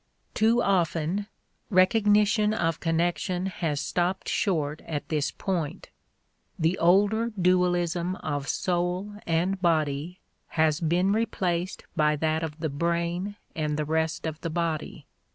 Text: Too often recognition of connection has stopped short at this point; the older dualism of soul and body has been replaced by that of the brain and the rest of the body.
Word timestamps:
Too 0.33 0.63
often 0.63 1.27
recognition 1.69 2.55
of 2.55 2.79
connection 2.79 3.45
has 3.45 3.79
stopped 3.79 4.27
short 4.29 4.81
at 4.87 5.09
this 5.09 5.29
point; 5.29 5.91
the 6.57 6.75
older 6.79 7.31
dualism 7.39 8.15
of 8.15 8.47
soul 8.47 9.13
and 9.27 9.61
body 9.61 10.19
has 10.57 10.81
been 10.81 11.13
replaced 11.13 11.83
by 11.95 12.15
that 12.15 12.41
of 12.41 12.61
the 12.61 12.69
brain 12.69 13.35
and 13.55 13.77
the 13.77 13.85
rest 13.85 14.25
of 14.25 14.41
the 14.41 14.49
body. 14.49 15.05